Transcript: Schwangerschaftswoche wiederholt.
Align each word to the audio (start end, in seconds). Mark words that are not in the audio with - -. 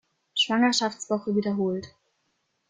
Schwangerschaftswoche 0.33 1.35
wiederholt. 1.35 1.93